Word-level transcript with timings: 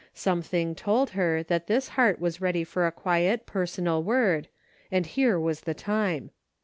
Something 0.15 0.73
told 0.73 1.11
her 1.11 1.43
that 1.43 1.67
this 1.67 1.89
heart 1.89 2.19
was 2.19 2.41
ready 2.41 2.63
for 2.63 2.87
a 2.87 2.91
quiet 2.91 3.45
personal 3.45 4.01
word 4.01 4.47
and 4.91 5.05
here 5.05 5.39
was 5.39 5.61
the 5.61 5.75
time. 5.75 6.31